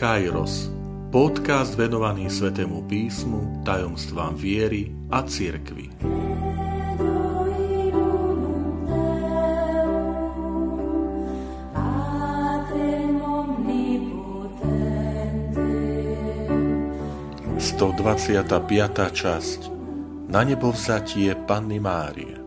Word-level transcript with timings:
Kairos, 0.00 0.72
podcast 1.12 1.76
venovaný 1.76 2.32
Svetému 2.32 2.88
písmu, 2.88 3.60
tajomstvám 3.68 4.32
viery 4.32 4.88
a 5.12 5.20
cirkvi. 5.20 5.92
Sto 17.60 17.92
25. 17.92 18.40
časť 19.12 19.60
Na 20.32 20.40
nebo 20.48 20.72
vzatie 20.72 21.36
Panny 21.44 21.76
Márie 21.76 22.39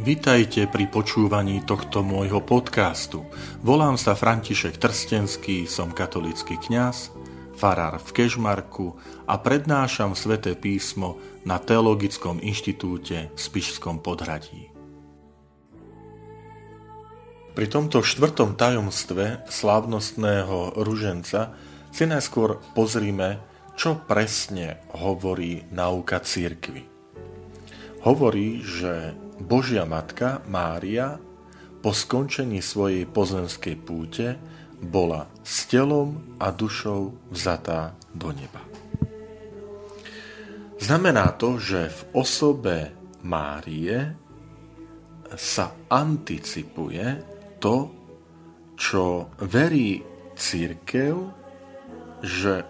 Vitajte 0.00 0.64
pri 0.64 0.88
počúvaní 0.88 1.60
tohto 1.60 2.00
môjho 2.00 2.40
podcastu. 2.40 3.20
Volám 3.60 4.00
sa 4.00 4.16
František 4.16 4.80
Trstenský, 4.80 5.68
som 5.68 5.92
katolický 5.92 6.56
kňaz, 6.56 7.12
farár 7.52 8.00
v 8.00 8.08
Kežmarku 8.08 8.96
a 9.28 9.36
prednášam 9.36 10.16
sväté 10.16 10.56
písmo 10.56 11.20
na 11.44 11.60
Teologickom 11.60 12.40
inštitúte 12.40 13.28
v 13.28 13.36
Spišskom 13.36 14.00
podhradí. 14.00 14.72
Pri 17.52 17.66
tomto 17.68 18.00
štvrtom 18.00 18.56
tajomstve 18.56 19.44
slávnostného 19.52 20.80
ruženca 20.80 21.52
si 21.92 22.08
najskôr 22.08 22.56
pozrime, 22.72 23.36
čo 23.76 24.00
presne 24.00 24.80
hovorí 24.96 25.68
nauka 25.68 26.24
církvy. 26.24 26.88
Hovorí, 28.00 28.64
že 28.64 29.12
Božia 29.40 29.88
Matka 29.88 30.44
Mária 30.46 31.16
po 31.80 31.96
skončení 31.96 32.60
svojej 32.60 33.08
pozemskej 33.08 33.76
púte 33.80 34.36
bola 34.80 35.28
s 35.40 35.64
telom 35.64 36.36
a 36.36 36.52
dušou 36.52 37.32
vzatá 37.32 37.96
do 38.12 38.32
neba. 38.36 38.60
Znamená 40.80 41.36
to, 41.36 41.60
že 41.60 41.92
v 41.92 42.00
osobe 42.16 42.76
Márie 43.20 44.16
sa 45.36 45.76
anticipuje 45.92 47.04
to, 47.60 47.92
čo 48.80 49.28
verí 49.44 50.00
církev, 50.36 51.16
že 52.24 52.64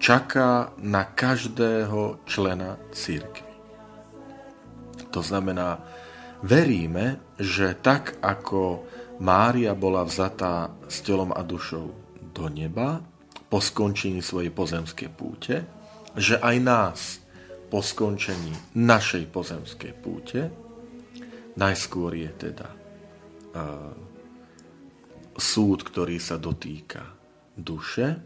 čaká 0.00 0.72
na 0.80 1.04
každého 1.04 2.24
člena 2.24 2.80
církvy. 2.92 3.45
To 5.16 5.24
znamená, 5.24 5.80
veríme, 6.44 7.16
že 7.40 7.72
tak 7.80 8.20
ako 8.20 8.84
Mária 9.24 9.72
bola 9.72 10.04
vzatá 10.04 10.76
s 10.84 11.00
telom 11.00 11.32
a 11.32 11.40
dušou 11.40 11.88
do 12.36 12.44
neba 12.52 13.00
po 13.48 13.64
skončení 13.64 14.20
svojej 14.20 14.52
pozemskej 14.52 15.08
púte, 15.08 15.64
že 16.12 16.36
aj 16.36 16.56
nás 16.60 17.00
po 17.72 17.80
skončení 17.80 18.76
našej 18.76 19.24
pozemskej 19.32 19.92
púte, 20.04 20.52
najskôr 21.56 22.12
je 22.12 22.30
teda 22.36 22.68
uh, 22.68 23.96
súd, 25.32 25.80
ktorý 25.80 26.20
sa 26.20 26.36
dotýka 26.36 27.08
duše 27.56 28.20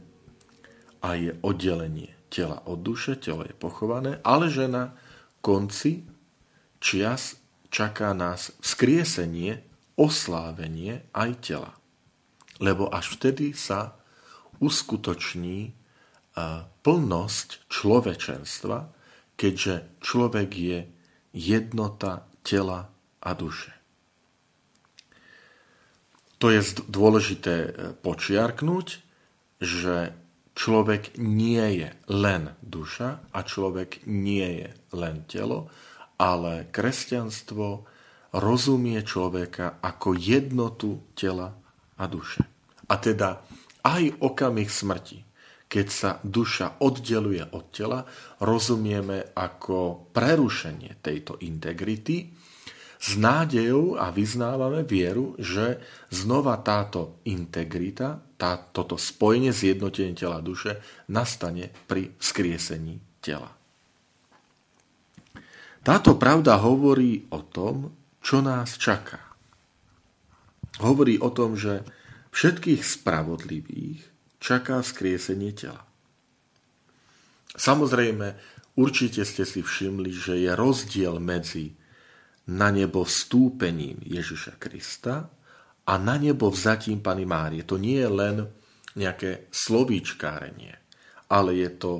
a 1.07 1.09
je 1.15 1.39
oddelenie 1.47 2.11
tela 2.27 2.67
od 2.67 2.83
duše, 2.83 3.15
telo 3.23 3.47
je 3.47 3.55
pochované, 3.55 4.19
ale 4.27 4.51
že 4.51 4.67
na 4.67 4.91
konci 5.39 6.10
čias 6.81 7.39
čaká 7.71 8.17
nás 8.17 8.51
vzkriesenie, 8.65 9.63
oslávenie 9.95 11.07
aj 11.15 11.31
tela. 11.45 11.73
Lebo 12.59 12.89
až 12.91 13.17
vtedy 13.17 13.53
sa 13.53 14.01
uskutoční 14.61 15.77
plnosť 16.81 17.49
človečenstva, 17.69 18.79
keďže 19.37 20.01
človek 20.01 20.51
je 20.53 20.79
jednota 21.33 22.29
tela 22.45 22.93
a 23.21 23.31
duše. 23.37 23.73
To 26.41 26.49
je 26.49 26.61
dôležité 26.89 27.55
e, 27.69 27.71
počiarknúť, 28.01 29.05
že 29.61 30.17
človek 30.57 31.21
nie 31.21 31.85
je 31.85 31.89
len 32.09 32.57
duša 32.65 33.21
a 33.29 33.39
človek 33.45 34.09
nie 34.09 34.65
je 34.65 34.69
len 34.97 35.29
telo, 35.29 35.69
ale 36.21 36.69
kresťanstvo 36.69 37.89
rozumie 38.37 39.01
človeka 39.01 39.81
ako 39.81 40.13
jednotu 40.13 41.17
tela 41.17 41.57
a 41.97 42.05
duše. 42.05 42.45
A 42.93 42.95
teda 43.01 43.41
aj 43.81 44.21
okamih 44.21 44.69
smrti, 44.69 45.25
keď 45.71 45.87
sa 45.89 46.11
duša 46.21 46.83
oddeluje 46.85 47.41
od 47.57 47.65
tela, 47.73 48.05
rozumieme 48.43 49.33
ako 49.33 50.11
prerušenie 50.13 51.01
tejto 51.01 51.41
integrity 51.41 52.29
s 53.01 53.17
nádejou 53.17 53.97
a 53.97 54.13
vyznávame 54.13 54.85
vieru, 54.85 55.33
že 55.41 55.81
znova 56.13 56.61
táto 56.61 57.23
integrita, 57.25 58.21
tá, 58.37 58.61
toto 58.61 59.01
spojenie, 59.01 59.57
zjednotenie 59.57 60.13
tela 60.13 60.43
a 60.43 60.45
duše 60.45 60.85
nastane 61.09 61.73
pri 61.89 62.13
skriesení 62.21 63.01
tela. 63.25 63.60
Táto 65.81 66.21
pravda 66.21 66.61
hovorí 66.61 67.25
o 67.33 67.41
tom, 67.41 67.97
čo 68.21 68.45
nás 68.45 68.77
čaká. 68.77 69.33
Hovorí 70.85 71.17
o 71.17 71.33
tom, 71.33 71.57
že 71.57 71.85
všetkých 72.31 72.85
spravodlivých 72.85 74.01
čaká 74.37 74.85
skriesenie 74.85 75.57
tela. 75.57 75.85
Samozrejme, 77.57 78.37
určite 78.77 79.25
ste 79.25 79.49
si 79.49 79.61
všimli, 79.65 80.13
že 80.13 80.39
je 80.39 80.53
rozdiel 80.53 81.19
medzi 81.19 81.75
na 82.51 82.69
nebo 82.69 83.05
vstúpením 83.05 84.01
Ježiša 84.05 84.61
Krista 84.61 85.33
a 85.85 85.93
na 85.97 86.17
nebo 86.21 86.53
vzatím 86.53 87.01
Pany 87.01 87.25
Márie. 87.25 87.65
To 87.65 87.81
nie 87.81 87.99
je 87.99 88.11
len 88.11 88.37
nejaké 88.95 89.51
slovíčkárenie, 89.51 90.77
ale 91.31 91.57
je 91.57 91.71
to 91.73 91.93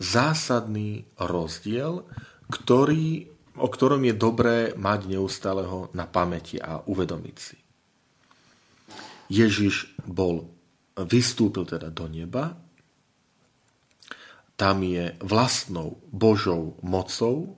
zásadný 0.00 1.04
rozdiel, 1.20 2.08
ktorý, 2.50 3.30
o 3.56 3.68
ktorom 3.70 4.02
je 4.04 4.14
dobré 4.14 4.56
mať 4.74 5.06
neustáleho 5.06 5.94
na 5.94 6.04
pamäti 6.04 6.58
a 6.58 6.82
uvedomiť 6.82 7.36
si. 7.38 7.56
Ježiš 9.30 9.94
bol, 10.04 10.50
vystúpil 10.98 11.62
teda 11.62 11.88
do 11.94 12.10
neba, 12.10 12.58
tam 14.58 14.84
je 14.84 15.16
vlastnou 15.24 15.96
Božou 16.12 16.76
mocou, 16.84 17.56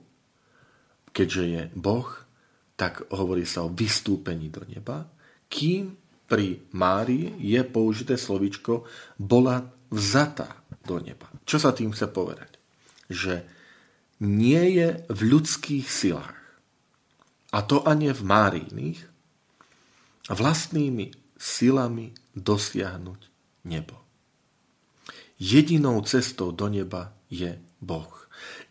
keďže 1.11 1.43
je 1.43 1.61
Boh, 1.75 2.07
tak 2.79 3.03
hovorí 3.11 3.43
sa 3.43 3.67
o 3.67 3.73
vystúpení 3.73 4.47
do 4.47 4.63
neba, 4.63 5.03
kým 5.51 5.99
pri 6.25 6.63
Márii 6.73 7.35
je 7.43 7.59
použité 7.67 8.15
slovičko 8.15 8.87
bola 9.19 9.67
vzatá 9.91 10.63
do 10.81 10.97
neba. 10.97 11.29
Čo 11.43 11.59
sa 11.59 11.75
tým 11.75 11.93
chce 11.93 12.07
povedať? 12.09 12.57
Že 13.11 13.45
nie 14.23 14.79
je 14.79 15.03
v 15.11 15.19
ľudských 15.35 15.85
silách, 15.85 16.39
a 17.53 17.59
to 17.61 17.83
ani 17.85 18.09
v 18.09 18.21
Máriných, 18.23 19.01
vlastnými 20.31 21.11
silami 21.35 22.15
dosiahnuť 22.33 23.21
nebo. 23.67 23.99
Jedinou 25.35 25.99
cestou 26.07 26.55
do 26.55 26.71
neba 26.71 27.11
je 27.27 27.59
Boh. 27.83 28.09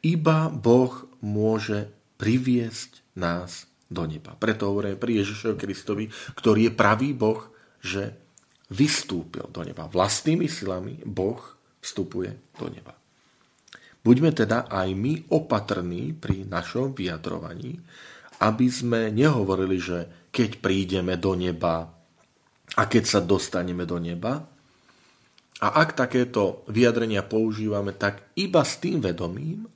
Iba 0.00 0.48
Boh 0.48 1.04
môže 1.20 1.92
priviesť 2.16 3.04
nás 3.12 3.68
do 3.92 4.08
neba. 4.08 4.32
Preto 4.40 4.72
hovoríme 4.72 4.96
pri 4.96 5.20
Ježišovi 5.20 5.56
Kristovi, 5.60 6.04
ktorý 6.32 6.72
je 6.72 6.72
pravý 6.72 7.12
Boh, 7.12 7.44
že 7.84 8.16
vystúpil 8.72 9.44
do 9.52 9.60
neba. 9.68 9.84
Vlastnými 9.84 10.48
silami 10.48 10.96
Boh 11.04 11.38
vstupuje 11.84 12.56
do 12.56 12.72
neba. 12.72 12.96
Buďme 14.02 14.34
teda 14.34 14.66
aj 14.66 14.88
my 14.98 15.30
opatrní 15.30 16.18
pri 16.18 16.42
našom 16.42 16.90
vyjadrovaní, 16.90 17.78
aby 18.42 18.66
sme 18.66 19.14
nehovorili, 19.14 19.78
že 19.78 19.98
keď 20.34 20.58
prídeme 20.58 21.14
do 21.14 21.38
neba 21.38 21.86
a 22.74 22.82
keď 22.90 23.04
sa 23.06 23.20
dostaneme 23.22 23.86
do 23.86 24.02
neba, 24.02 24.42
a 25.62 25.78
ak 25.78 25.94
takéto 25.94 26.66
vyjadrenia 26.66 27.22
používame, 27.22 27.94
tak 27.94 28.34
iba 28.34 28.66
s 28.66 28.82
tým 28.82 28.98
vedomím, 28.98 29.70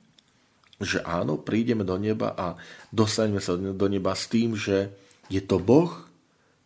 že 0.83 0.99
áno, 0.99 1.39
prídeme 1.39 1.87
do 1.87 1.95
neba 1.95 2.35
a 2.35 2.59
dostaneme 2.91 3.39
sa 3.39 3.55
do 3.55 3.87
neba 3.87 4.11
s 4.11 4.27
tým, 4.27 4.59
že 4.59 4.91
je 5.31 5.39
to 5.39 5.63
Boh, 5.63 6.03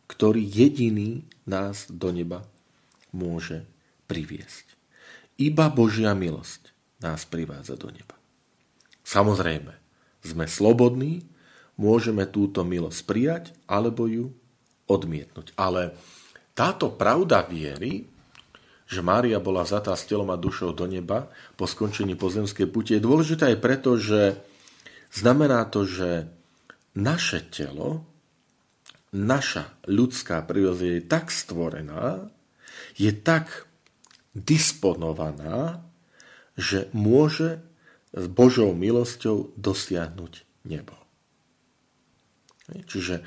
ktorý 0.10 0.42
jediný 0.42 1.22
nás 1.46 1.86
do 1.86 2.10
neba 2.10 2.42
môže 3.14 3.62
priviesť. 4.10 4.66
Iba 5.38 5.70
Božia 5.70 6.18
milosť 6.18 6.71
nás 7.02 7.26
privádza 7.26 7.76
do 7.76 7.90
neba. 7.90 8.16
Samozrejme, 9.02 9.74
sme 10.22 10.46
slobodní, 10.46 11.26
môžeme 11.76 12.30
túto 12.30 12.62
milosť 12.62 13.02
prijať 13.10 13.44
alebo 13.66 14.06
ju 14.06 14.30
odmietnúť. 14.86 15.58
Ale 15.58 15.98
táto 16.54 16.94
pravda 16.94 17.42
viery 17.50 18.12
že 18.92 19.00
Mária 19.00 19.40
bola 19.40 19.64
zatá 19.64 19.96
s 19.96 20.04
telom 20.04 20.28
a 20.36 20.36
dušou 20.36 20.76
do 20.76 20.84
neba 20.84 21.32
po 21.56 21.64
skončení 21.64 22.20
pozemskej 22.20 22.68
pute, 22.68 23.00
je 23.00 23.00
dôležité 23.00 23.56
aj 23.56 23.58
preto, 23.64 23.96
že 23.96 24.36
znamená 25.16 25.64
to, 25.72 25.88
že 25.88 26.28
naše 26.92 27.40
telo, 27.48 28.04
naša 29.16 29.72
ľudská 29.88 30.44
príroda 30.44 30.84
je 30.84 31.00
tak 31.08 31.32
stvorená, 31.32 32.28
je 33.00 33.16
tak 33.16 33.64
disponovaná, 34.36 35.80
že 36.56 36.92
môže 36.92 37.64
s 38.12 38.26
Božou 38.28 38.76
milosťou 38.76 39.56
dosiahnuť 39.56 40.34
nebo. 40.68 40.96
Čiže 42.72 43.24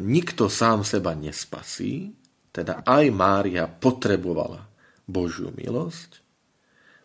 nikto 0.00 0.48
sám 0.48 0.84
seba 0.84 1.12
nespasí, 1.16 2.12
teda 2.52 2.84
aj 2.84 3.04
Mária 3.12 3.64
potrebovala 3.64 4.68
Božiu 5.08 5.52
milosť. 5.52 6.20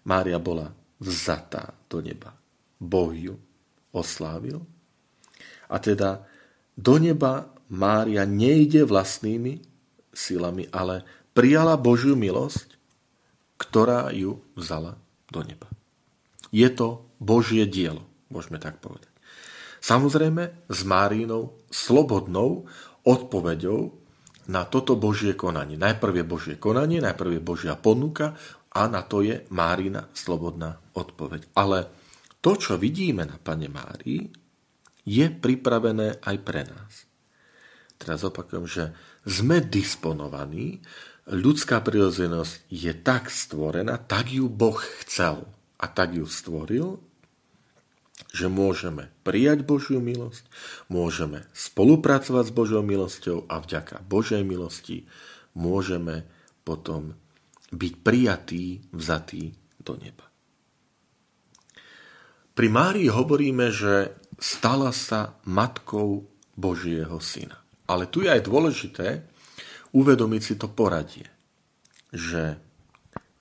Mária 0.07 0.39
bola 0.39 0.71
vzatá 0.99 1.75
do 1.87 2.03
neba. 2.03 2.35
Boh 2.79 3.11
ju 3.15 3.35
oslávil. 3.95 4.63
A 5.67 5.79
teda 5.79 6.23
do 6.75 6.95
neba 6.99 7.51
Mária 7.67 8.23
nejde 8.23 8.87
vlastnými 8.87 9.59
silami, 10.15 10.67
ale 10.71 11.03
prijala 11.35 11.75
Božiu 11.75 12.15
milosť, 12.15 12.79
ktorá 13.59 14.11
ju 14.15 14.39
vzala 14.55 14.95
do 15.31 15.43
neba. 15.43 15.67
Je 16.51 16.67
to 16.71 17.07
Božie 17.19 17.67
dielo, 17.67 18.07
môžeme 18.31 18.59
tak 18.59 18.79
povedať. 18.79 19.11
Samozrejme 19.83 20.67
s 20.67 20.79
Márinou 20.83 21.59
slobodnou 21.69 22.65
odpoveďou 23.07 23.93
na 24.47 24.63
toto 24.67 24.95
Božie 24.95 25.35
konanie. 25.35 25.75
Najprv 25.75 26.23
je 26.23 26.25
Božie 26.25 26.55
konanie, 26.55 27.03
najprv 27.03 27.39
je 27.39 27.41
Božia 27.43 27.75
ponuka 27.75 28.35
a 28.71 28.87
na 28.87 29.03
to 29.03 29.23
je 29.23 29.43
Márina 29.51 30.07
slobodná 30.15 30.79
odpoveď. 30.95 31.51
Ale 31.55 31.87
to, 32.39 32.55
čo 32.55 32.79
vidíme 32.79 33.27
na 33.27 33.35
Pane 33.39 33.67
Márii, 33.67 34.27
je 35.07 35.25
pripravené 35.31 36.19
aj 36.19 36.37
pre 36.43 36.67
nás. 36.67 37.07
Teraz 37.97 38.21
opakujem, 38.27 38.67
že 38.67 38.83
sme 39.25 39.63
disponovaní, 39.63 40.83
ľudská 41.27 41.83
prirodzenosť 41.83 42.71
je 42.71 42.93
tak 42.95 43.27
stvorená, 43.27 43.99
tak 43.99 44.31
ju 44.31 44.47
Boh 44.47 44.79
chcel 45.03 45.43
a 45.77 45.85
tak 45.85 46.15
ju 46.15 46.23
stvoril, 46.23 46.97
že 48.31 48.49
môžeme 48.49 49.13
prijať 49.21 49.67
Božiu 49.67 50.01
milosť, 50.01 50.47
môžeme 50.89 51.45
spolupracovať 51.53 52.49
s 52.49 52.55
Božou 52.55 52.81
milosťou 52.81 53.45
a 53.45 53.61
vďaka 53.61 54.01
Božej 54.07 54.41
milosti 54.41 55.05
môžeme 55.53 56.25
potom 56.63 57.13
byť 57.71 57.93
prijatí, 58.01 58.87
vzatí 58.95 59.53
do 59.83 59.93
neba. 59.99 60.25
Pri 62.57 62.67
Márii 62.73 63.05
hovoríme, 63.11 63.69
že 63.69 64.17
stala 64.41 64.89
sa 64.89 65.37
matkou 65.45 66.25
Božieho 66.57 67.21
syna. 67.21 67.61
Ale 67.85 68.09
tu 68.09 68.25
je 68.25 68.33
aj 68.33 68.41
dôležité 68.49 69.07
uvedomiť 69.93 70.41
si 70.43 70.55
to 70.59 70.67
poradie, 70.71 71.27
že 72.11 72.57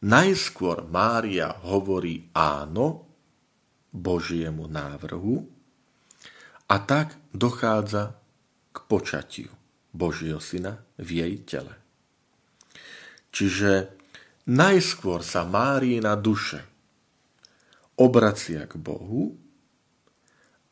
najskôr 0.03 0.87
Mária 0.87 1.51
hovorí 1.67 2.31
áno 2.35 3.07
Božiemu 3.91 4.69
návrhu 4.69 5.47
a 6.69 6.77
tak 6.83 7.17
dochádza 7.33 8.19
k 8.75 8.79
počatiu 8.85 9.51
Božieho 9.97 10.43
syna 10.43 10.85
v 11.01 11.25
jej 11.25 11.35
tele. 11.49 11.73
Čiže 13.33 13.93
najskôr 14.49 15.25
sa 15.25 15.49
Márina 15.49 16.13
duše 16.17 16.61
obracia 17.97 18.69
k 18.69 18.77
Bohu 18.77 19.33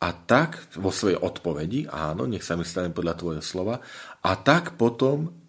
a 0.04 0.12
tak 0.12 0.60
vo 0.76 0.92
svojej 0.92 1.16
odpovedi, 1.16 1.88
áno, 1.88 2.28
nech 2.28 2.44
sa 2.44 2.60
mi 2.60 2.68
stane 2.68 2.92
podľa 2.92 3.14
tvojho 3.16 3.44
slova, 3.44 3.80
a 4.20 4.32
tak 4.36 4.76
potom 4.76 5.43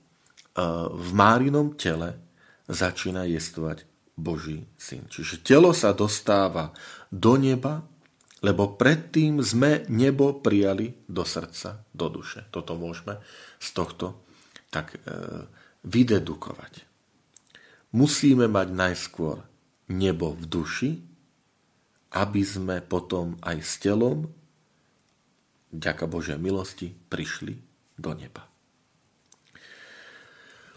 v 0.91 1.09
Márinom 1.11 1.75
tele 1.75 2.15
začína 2.71 3.27
jestvať 3.27 3.83
Boží 4.15 4.63
syn. 4.79 5.05
Čiže 5.11 5.43
telo 5.43 5.75
sa 5.75 5.91
dostáva 5.91 6.71
do 7.11 7.35
neba, 7.35 7.83
lebo 8.39 8.79
predtým 8.79 9.43
sme 9.43 9.83
nebo 9.91 10.39
prijali 10.39 10.95
do 11.09 11.27
srdca, 11.27 11.83
do 11.91 12.07
duše. 12.07 12.47
Toto 12.53 12.79
môžeme 12.79 13.19
z 13.59 13.67
tohto 13.75 14.23
tak 14.71 14.95
e, 14.95 14.99
vydedukovať. 15.83 16.87
Musíme 17.95 18.47
mať 18.47 18.67
najskôr 18.71 19.43
nebo 19.91 20.35
v 20.35 20.43
duši, 20.47 20.91
aby 22.15 22.41
sme 22.43 22.79
potom 22.79 23.35
aj 23.43 23.57
s 23.59 23.73
telom, 23.83 24.31
ďaká 25.75 26.07
Božej 26.07 26.39
milosti, 26.39 26.95
prišli 27.11 27.59
do 27.99 28.11
neba. 28.15 28.54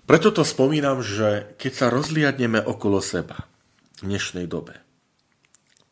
Preto 0.08 0.32
to 0.32 0.40
spomínam, 0.40 1.04
že 1.04 1.52
keď 1.60 1.72
sa 1.76 1.86
rozliadneme 1.92 2.64
okolo 2.64 2.96
seba 3.04 3.44
v 4.00 4.08
dnešnej 4.08 4.48
dobe, 4.48 4.72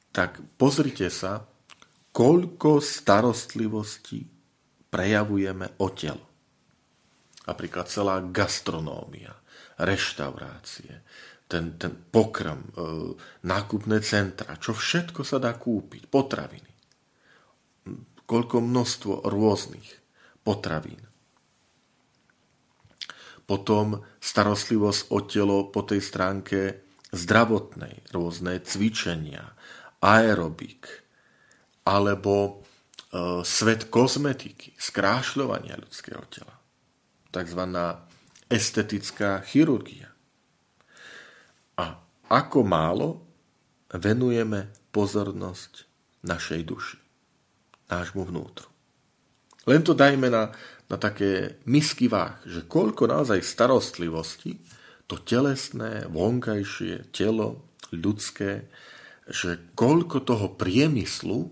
tak 0.08 0.40
pozrite 0.56 1.12
sa, 1.12 1.44
koľko 2.16 2.80
starostlivosti 2.80 4.24
prejavujeme 4.88 5.76
o 5.84 5.92
telo. 5.92 6.24
Napríklad 7.44 7.92
celá 7.92 8.24
gastronómia, 8.24 9.36
reštaurácie, 9.84 11.04
ten, 11.44 11.76
ten 11.76 11.92
pokrm, 11.92 12.72
e, 12.72 12.72
nákupné 13.44 14.00
centra, 14.00 14.56
čo 14.56 14.72
všetko 14.72 15.28
sa 15.28 15.36
dá 15.36 15.52
kúpiť, 15.60 16.08
potraviny. 16.08 16.72
Koľko 18.24 18.64
množstvo 18.64 19.28
rôznych 19.28 19.88
potravín 20.40 21.05
potom 23.46 24.02
starostlivosť 24.18 25.00
o 25.14 25.18
telo 25.22 25.58
po 25.70 25.86
tej 25.86 26.02
stránke 26.02 26.82
zdravotnej, 27.14 28.02
rôzne 28.10 28.58
cvičenia, 28.60 29.54
aerobik, 30.02 31.06
alebo 31.86 32.34
e, 32.44 32.52
svet 33.46 33.86
kozmetiky, 33.86 34.74
skrášľovania 34.74 35.78
ľudského 35.78 36.26
tela. 36.26 36.54
Takzvaná 37.30 38.02
estetická 38.50 39.42
chirurgia. 39.46 40.10
A 41.78 42.02
ako 42.26 42.66
málo 42.66 43.22
venujeme 43.94 44.74
pozornosť 44.90 45.86
našej 46.26 46.60
duši, 46.66 46.98
nášmu 47.86 48.26
vnútru. 48.26 48.66
Len 49.66 49.82
to 49.82 49.94
dajme 49.94 50.30
na 50.30 50.54
na 50.86 50.96
také 50.96 51.58
misky 51.66 52.06
váh, 52.06 52.38
že 52.46 52.62
koľko 52.62 53.10
naozaj 53.10 53.42
starostlivosti 53.42 54.62
to 55.06 55.18
telesné, 55.22 56.06
vonkajšie 56.10 57.10
telo 57.14 57.66
ľudské, 57.94 58.66
že 59.26 59.58
koľko 59.74 60.22
toho 60.22 60.54
priemyslu 60.54 61.50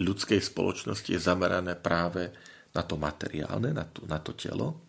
ľudskej 0.00 0.40
spoločnosti 0.40 1.12
je 1.12 1.20
zamerané 1.20 1.76
práve 1.76 2.32
na 2.72 2.82
to 2.84 2.96
materiálne, 2.96 3.76
na 3.76 3.84
to, 3.84 4.04
na 4.08 4.16
to 4.20 4.32
telo. 4.32 4.80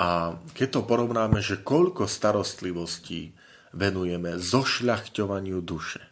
A 0.00 0.34
keď 0.54 0.80
to 0.80 0.88
porovnáme, 0.88 1.38
že 1.38 1.62
koľko 1.62 2.10
starostlivostí 2.10 3.34
venujeme 3.70 4.34
zošľachťovaniu 4.38 5.62
duše, 5.62 6.02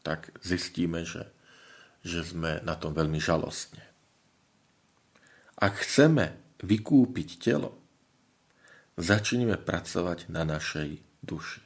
tak 0.00 0.32
zistíme, 0.40 1.04
že, 1.04 1.28
že 2.00 2.24
sme 2.24 2.64
na 2.64 2.72
tom 2.80 2.96
veľmi 2.96 3.20
žalostne. 3.20 3.89
Ak 5.60 5.84
chceme 5.84 6.40
vykúpiť 6.64 7.28
telo, 7.36 7.76
začneme 8.96 9.60
pracovať 9.60 10.32
na 10.32 10.48
našej 10.48 11.04
duši. 11.20 11.60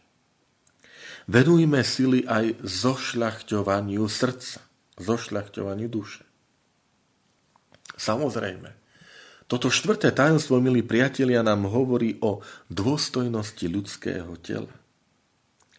Venujme 1.31 1.81
sily 1.87 2.27
aj 2.27 2.59
zošľachťovaniu 2.67 4.03
srdca, 4.11 4.61
zošľachťovaniu 4.99 5.87
duše. 5.87 6.27
Samozrejme, 7.95 8.75
toto 9.47 9.71
štvrté 9.71 10.11
tajomstvo, 10.11 10.59
milí 10.59 10.83
priatelia, 10.83 11.47
nám 11.47 11.71
hovorí 11.71 12.19
o 12.19 12.43
dôstojnosti 12.67 13.67
ľudského 13.71 14.35
tela. 14.43 14.75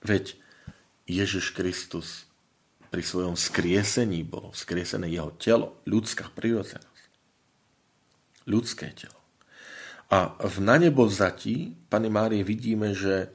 Veď 0.07 0.39
Ježiš 1.03 1.51
Kristus 1.51 2.23
pri 2.87 3.03
svojom 3.03 3.35
skriesení 3.35 4.23
bolo 4.23 4.55
skriesené 4.55 5.11
jeho 5.11 5.35
telo, 5.35 5.83
ľudská 5.83 6.31
prirodzenosť 6.31 6.94
ľudské 8.45 8.93
telo. 8.93 9.17
A 10.13 10.37
v 10.37 10.61
na 10.61 10.77
nebo 10.77 11.09
vzatí, 11.09 11.73
Pane 11.89 12.09
Márie, 12.13 12.45
vidíme, 12.45 12.93
že 12.93 13.33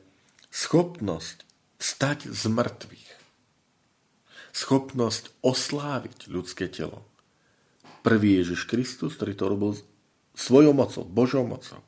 schopnosť 0.54 1.42
stať 1.82 2.30
z 2.30 2.42
mŕtvych, 2.46 3.10
schopnosť 4.54 5.34
osláviť 5.42 6.30
ľudské 6.30 6.70
telo. 6.70 7.02
Prvý 8.06 8.40
Ježiš 8.40 8.64
Kristus, 8.70 9.18
ktorý 9.18 9.32
to 9.34 9.44
robil 9.50 9.72
svojou 10.32 10.72
mocou, 10.72 11.04
Božou 11.04 11.44
mocou. 11.44 11.82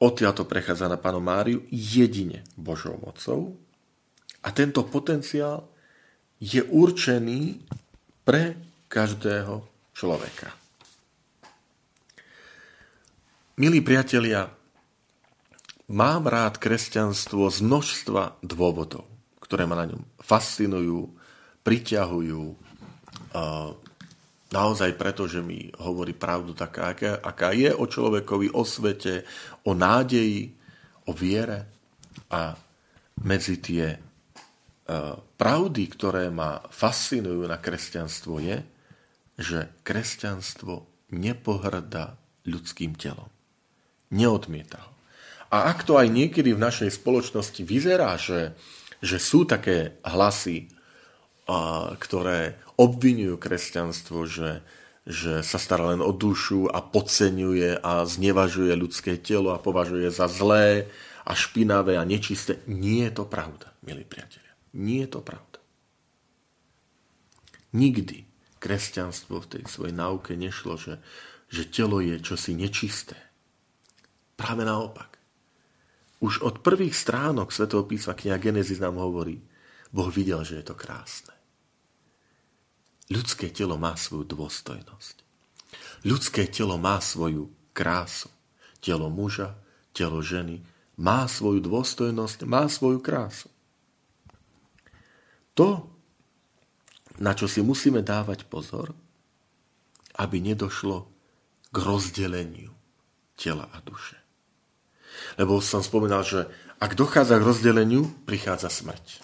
odtiaľ 0.00 0.32
to 0.36 0.44
prechádza 0.44 0.90
na 0.90 0.98
Pánu 1.00 1.20
Máriu 1.22 1.64
jedine 1.70 2.44
Božou 2.56 2.98
mocou 3.00 3.56
a 4.44 4.52
tento 4.52 4.84
potenciál 4.84 5.64
je 6.40 6.60
určený 6.60 7.64
pre 8.24 8.58
každého 8.88 9.64
človeka. 9.96 10.63
Milí 13.54 13.86
priatelia, 13.86 14.50
mám 15.86 16.26
rád 16.26 16.58
kresťanstvo 16.58 17.46
z 17.54 17.62
množstva 17.62 18.42
dôvodov, 18.42 19.06
ktoré 19.38 19.62
ma 19.62 19.78
na 19.78 19.94
ňom 19.94 20.02
fascinujú, 20.18 21.14
priťahujú, 21.62 22.42
naozaj 24.50 24.98
preto, 24.98 25.30
že 25.30 25.38
mi 25.38 25.70
hovorí 25.78 26.18
pravdu 26.18 26.50
taká, 26.50 26.98
aká, 27.22 27.54
je 27.54 27.70
o 27.70 27.86
človekovi, 27.86 28.50
o 28.50 28.66
svete, 28.66 29.22
o 29.62 29.70
nádeji, 29.70 30.50
o 31.06 31.14
viere 31.14 31.70
a 32.34 32.58
medzi 33.22 33.62
tie 33.62 33.94
pravdy, 35.38 35.82
ktoré 35.94 36.26
ma 36.26 36.58
fascinujú 36.58 37.46
na 37.46 37.62
kresťanstvo 37.62 38.34
je, 38.42 38.66
že 39.38 39.70
kresťanstvo 39.86 41.06
nepohrda 41.14 42.18
ľudským 42.50 42.98
telom. 42.98 43.30
Neodmieta 44.14 44.78
ho. 44.78 44.90
A 45.50 45.70
ak 45.74 45.82
to 45.82 45.98
aj 45.98 46.06
niekedy 46.06 46.54
v 46.54 46.62
našej 46.62 46.94
spoločnosti 46.94 47.62
vyzerá, 47.66 48.14
že, 48.14 48.54
že 49.02 49.18
sú 49.18 49.42
také 49.42 49.98
hlasy, 50.06 50.70
a, 51.50 51.92
ktoré 51.98 52.58
obvinujú 52.78 53.38
kresťanstvo, 53.38 54.26
že, 54.26 54.62
že 55.06 55.42
sa 55.46 55.58
stará 55.58 55.94
len 55.94 56.02
o 56.02 56.10
dušu 56.10 56.70
a 56.70 56.82
podceňuje 56.82 57.82
a 57.82 58.02
znevažuje 58.02 58.74
ľudské 58.74 59.18
telo 59.18 59.54
a 59.54 59.62
považuje 59.62 60.10
za 60.10 60.26
zlé 60.26 60.90
a 61.22 61.32
špinavé 61.34 61.98
a 61.98 62.08
nečisté. 62.08 62.62
Nie 62.66 63.10
je 63.10 63.22
to 63.22 63.24
pravda, 63.26 63.70
milí 63.86 64.02
priatelia. 64.02 64.52
Nie 64.74 65.06
je 65.06 65.10
to 65.18 65.20
pravda. 65.22 65.58
Nikdy 67.74 68.26
kresťanstvo 68.62 69.44
v 69.44 69.50
tej 69.58 69.62
svojej 69.68 69.94
náuke 69.94 70.38
nešlo, 70.38 70.80
že, 70.80 71.02
že 71.52 71.68
telo 71.68 72.00
je 72.00 72.16
čosi 72.22 72.56
nečisté. 72.56 73.18
Práve 74.34 74.66
naopak. 74.66 75.14
Už 76.24 76.40
od 76.42 76.64
prvých 76.64 76.96
stránok 76.96 77.52
Sv. 77.52 77.68
písma 77.84 78.16
kniha 78.16 78.38
Genesis 78.40 78.80
nám 78.80 78.98
hovorí, 78.98 79.38
Boh 79.94 80.10
videl, 80.10 80.42
že 80.42 80.58
je 80.58 80.64
to 80.66 80.74
krásne. 80.74 81.34
Ľudské 83.12 83.52
telo 83.52 83.76
má 83.76 83.94
svoju 83.94 84.24
dôstojnosť. 84.24 85.16
Ľudské 86.08 86.48
telo 86.48 86.80
má 86.80 86.98
svoju 86.98 87.52
krásu. 87.76 88.32
Telo 88.80 89.12
muža, 89.12 89.52
telo 89.92 90.24
ženy 90.24 90.64
má 90.96 91.28
svoju 91.28 91.60
dôstojnosť, 91.60 92.48
má 92.48 92.64
svoju 92.66 93.04
krásu. 93.04 93.52
To, 95.54 95.86
na 97.20 97.36
čo 97.36 97.46
si 97.46 97.62
musíme 97.62 98.02
dávať 98.02 98.48
pozor, 98.50 98.90
aby 100.18 100.42
nedošlo 100.42 101.06
k 101.70 101.76
rozdeleniu 101.78 102.72
tela 103.38 103.70
a 103.70 103.78
duše. 103.82 104.23
Lebo 105.40 105.58
som 105.58 105.80
spomínal, 105.80 106.22
že 106.22 106.46
ak 106.78 106.98
dochádza 106.98 107.38
k 107.38 107.46
rozdeleniu, 107.46 108.06
prichádza 108.26 108.68
smrť. 108.68 109.22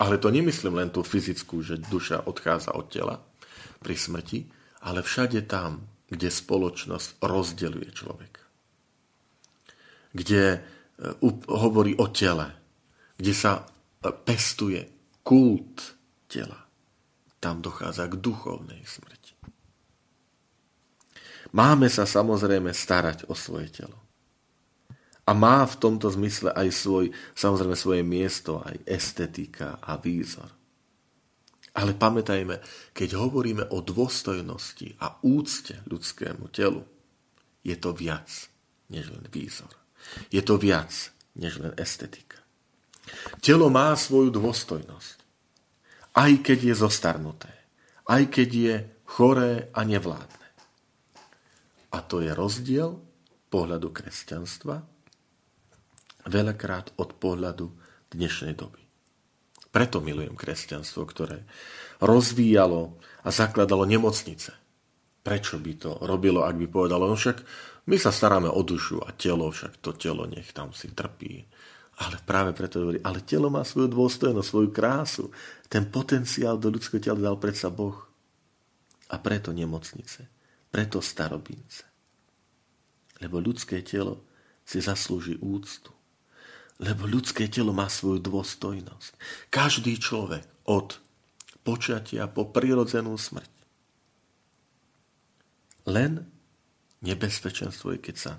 Ale 0.00 0.18
to 0.18 0.32
nemyslím 0.32 0.78
len 0.78 0.90
tú 0.90 1.06
fyzickú, 1.06 1.62
že 1.62 1.78
duša 1.78 2.26
odchádza 2.26 2.74
od 2.74 2.86
tela 2.90 3.22
pri 3.78 3.94
smrti, 3.94 4.48
ale 4.82 5.04
všade 5.04 5.46
tam, 5.46 5.86
kde 6.10 6.28
spoločnosť 6.28 7.22
rozdeluje 7.22 7.88
človeka. 7.94 8.44
Kde 10.12 10.42
e, 10.52 10.60
hovorí 11.48 11.96
o 11.96 12.10
tele, 12.10 12.52
kde 13.16 13.32
sa 13.32 13.64
pestuje 14.02 14.82
kult 15.22 15.94
tela. 16.26 16.66
Tam 17.38 17.62
dochádza 17.62 18.10
k 18.10 18.18
duchovnej 18.18 18.82
smrti. 18.82 19.34
Máme 21.52 21.86
sa 21.86 22.08
samozrejme 22.08 22.74
starať 22.74 23.28
o 23.30 23.34
svoje 23.38 23.70
telo. 23.70 24.01
A 25.22 25.30
má 25.38 25.62
v 25.62 25.78
tomto 25.78 26.10
zmysle 26.10 26.50
aj 26.50 26.68
svoj, 26.74 27.04
samozrejme 27.38 27.78
svoje 27.78 28.02
miesto, 28.02 28.58
aj 28.58 28.82
estetika 28.90 29.78
a 29.78 29.94
výzor. 29.94 30.50
Ale 31.72 31.96
pamätajme, 31.96 32.58
keď 32.92 33.16
hovoríme 33.16 33.64
o 33.70 33.80
dôstojnosti 33.80 34.98
a 35.00 35.16
úcte 35.24 35.80
ľudskému 35.88 36.50
telu, 36.52 36.84
je 37.62 37.78
to 37.78 37.94
viac 37.94 38.28
než 38.90 39.08
len 39.14 39.24
výzor. 39.30 39.70
Je 40.28 40.42
to 40.42 40.58
viac 40.58 40.90
než 41.38 41.62
len 41.62 41.72
estetika. 41.78 42.42
Telo 43.40 43.70
má 43.70 43.94
svoju 43.94 44.34
dôstojnosť. 44.34 45.18
Aj 46.12 46.32
keď 46.44 46.58
je 46.70 46.74
zostarnuté. 46.76 47.52
Aj 48.04 48.20
keď 48.26 48.48
je 48.52 48.74
choré 49.08 49.72
a 49.72 49.86
nevládne. 49.86 50.48
A 51.92 51.98
to 52.04 52.20
je 52.20 52.34
rozdiel 52.36 53.00
pohľadu 53.48 53.88
kresťanstva 53.94 54.91
veľakrát 56.26 56.94
od 56.98 57.16
pohľadu 57.18 57.66
dnešnej 58.12 58.54
doby. 58.54 58.82
Preto 59.72 60.04
milujem 60.04 60.36
kresťanstvo, 60.36 61.08
ktoré 61.08 61.48
rozvíjalo 62.04 63.00
a 63.24 63.28
zakladalo 63.32 63.88
nemocnice. 63.88 64.52
Prečo 65.22 65.56
by 65.56 65.72
to 65.78 65.90
robilo, 66.04 66.44
ak 66.44 66.60
by 66.60 66.66
povedalo, 66.68 67.08
no 67.08 67.16
však 67.16 67.40
my 67.88 67.96
sa 67.96 68.12
staráme 68.12 68.52
o 68.52 68.60
dušu 68.60 69.00
a 69.00 69.16
telo, 69.16 69.48
však 69.48 69.80
to 69.80 69.96
telo 69.96 70.28
nech 70.28 70.52
tam 70.52 70.76
si 70.76 70.92
trpí. 70.92 71.46
Ale 72.02 72.18
práve 72.24 72.52
preto 72.52 72.82
hovorí, 72.82 72.98
ale 73.00 73.22
telo 73.22 73.48
má 73.48 73.62
svoju 73.62 73.88
dôstojnosť, 73.88 74.48
svoju 74.48 74.70
krásu. 74.74 75.24
Ten 75.70 75.88
potenciál 75.88 76.58
do 76.58 76.68
ľudského 76.72 76.98
tela 76.98 77.20
dal 77.20 77.38
predsa 77.38 77.70
Boh. 77.70 77.96
A 79.12 79.20
preto 79.20 79.52
nemocnice, 79.52 80.26
preto 80.72 80.98
starobince. 81.04 81.84
Lebo 83.20 83.38
ľudské 83.38 83.84
telo 83.84 84.24
si 84.66 84.82
zaslúži 84.82 85.38
úctu. 85.38 85.92
Lebo 86.80 87.04
ľudské 87.04 87.50
telo 87.50 87.76
má 87.76 87.90
svoju 87.90 88.22
dôstojnosť. 88.22 89.12
Každý 89.52 89.98
človek 90.00 90.46
od 90.64 90.96
počatia 91.66 92.26
po 92.30 92.48
prirodzenú 92.48 93.14
smrť. 93.14 93.52
Len 95.90 96.22
nebezpečenstvo 97.02 97.94
je, 97.96 97.98
keď 97.98 98.16
sa 98.16 98.32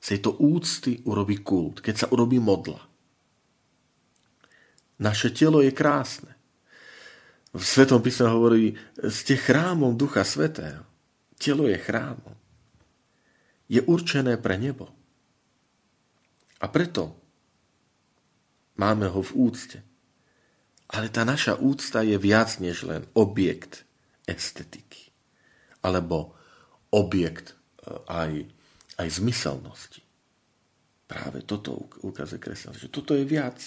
z 0.00 0.16
tejto 0.16 0.40
úcty 0.40 1.04
urobí 1.04 1.44
kult, 1.44 1.84
keď 1.84 1.94
sa 1.94 2.06
urobí 2.08 2.40
modla. 2.40 2.80
Naše 5.00 5.32
telo 5.32 5.60
je 5.60 5.72
krásne. 5.72 6.32
V 7.52 7.60
Svetom 7.60 8.00
písme 8.00 8.28
hovorí, 8.28 8.76
ste 9.08 9.36
chrámom 9.36 9.96
Ducha 9.96 10.24
Svetého. 10.24 10.84
Telo 11.40 11.68
je 11.68 11.76
chrámom. 11.80 12.36
Je 13.68 13.80
určené 13.84 14.36
pre 14.36 14.60
nebo. 14.60 14.92
A 16.60 16.68
preto 16.68 17.16
máme 18.80 19.12
ho 19.12 19.20
v 19.20 19.32
úcte. 19.36 19.78
Ale 20.88 21.12
tá 21.12 21.28
naša 21.28 21.60
úcta 21.60 22.00
je 22.00 22.16
viac 22.16 22.56
než 22.56 22.88
len 22.88 23.04
objekt 23.12 23.84
estetiky. 24.24 25.12
Alebo 25.84 26.32
objekt 26.90 27.52
e, 27.52 27.94
aj 28.08 28.32
aj 29.00 29.08
zmyselnosti. 29.08 30.04
Práve 31.08 31.42
toto 31.48 31.88
ukazuje 32.04 32.38
kresťanstvo, 32.38 32.86
že 32.86 32.92
toto 32.92 33.16
je 33.16 33.24
viac. 33.24 33.58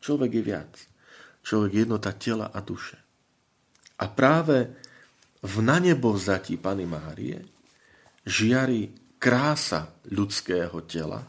Človek 0.00 0.40
je 0.40 0.42
viac. 0.42 0.72
Človek 1.44 1.70
je 1.76 1.80
jednota 1.84 2.10
tela 2.16 2.48
a 2.50 2.58
duše. 2.64 2.96
A 4.00 4.08
práve 4.08 4.72
v 5.44 5.56
na 5.62 5.78
nebo 5.78 6.10
vzatí 6.10 6.58
Pany 6.58 6.88
Márie 6.88 7.38
žiari 8.26 8.90
krása 9.20 9.94
ľudského 10.10 10.82
tela, 10.88 11.22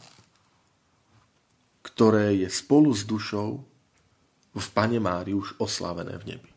ktoré 2.00 2.32
je 2.32 2.48
spolu 2.48 2.96
s 2.96 3.04
dušou 3.04 3.60
v 4.56 4.66
Pane 4.72 4.96
Mári 4.96 5.36
už 5.36 5.60
oslavené 5.60 6.16
v 6.16 6.32
nebi. 6.32 6.50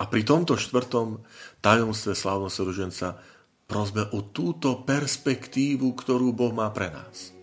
A 0.00 0.08
pri 0.08 0.24
tomto 0.24 0.56
štvrtom 0.56 1.20
tajomstve 1.60 2.16
slávnosti 2.16 2.64
ruženca 2.64 3.20
prosme 3.68 4.08
o 4.08 4.24
túto 4.32 4.88
perspektívu, 4.88 5.84
ktorú 5.92 6.32
Boh 6.32 6.48
má 6.48 6.72
pre 6.72 6.88
nás. 6.88 7.36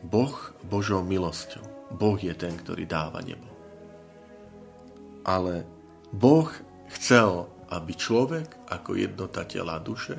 Boh 0.00 0.32
Božou 0.64 1.04
milosťou. 1.04 1.92
Boh 1.92 2.16
je 2.16 2.32
ten, 2.32 2.56
ktorý 2.56 2.88
dáva 2.88 3.20
nebo. 3.20 3.52
Ale 5.28 5.68
Boh 6.08 6.48
chcel, 6.88 7.52
aby 7.68 7.92
človek 7.92 8.48
ako 8.72 8.96
jednota 8.96 9.44
tela 9.44 9.76
duše 9.76 10.16